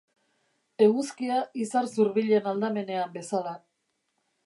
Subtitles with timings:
[0.85, 3.59] Eguzkia izar zurbilen aldamenean bezala.